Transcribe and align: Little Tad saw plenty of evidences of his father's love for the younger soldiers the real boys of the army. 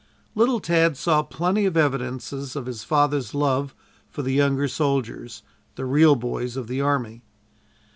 Little 0.33 0.59
Tad 0.59 0.97
saw 0.97 1.21
plenty 1.21 1.67
of 1.67 1.77
evidences 1.77 2.55
of 2.55 2.65
his 2.65 2.83
father's 2.83 3.35
love 3.35 3.75
for 4.09 4.23
the 4.23 4.33
younger 4.33 4.67
soldiers 4.67 5.43
the 5.75 5.85
real 5.85 6.15
boys 6.15 6.57
of 6.57 6.65
the 6.67 6.81
army. 6.81 7.21